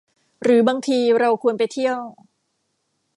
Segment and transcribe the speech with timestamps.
[0.43, 1.97] หรือบางทีเราควรไปเที่ยว